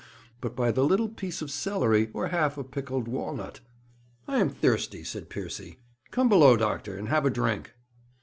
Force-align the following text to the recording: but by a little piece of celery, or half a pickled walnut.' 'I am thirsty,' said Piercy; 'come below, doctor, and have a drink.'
but 0.41 0.55
by 0.55 0.69
a 0.69 0.71
little 0.71 1.09
piece 1.09 1.43
of 1.43 1.51
celery, 1.51 2.09
or 2.11 2.29
half 2.29 2.57
a 2.57 2.63
pickled 2.63 3.07
walnut.' 3.07 3.59
'I 4.27 4.37
am 4.39 4.49
thirsty,' 4.49 5.03
said 5.03 5.29
Piercy; 5.29 5.77
'come 6.09 6.27
below, 6.27 6.57
doctor, 6.57 6.97
and 6.97 7.07
have 7.09 7.23
a 7.23 7.29
drink.' 7.29 7.75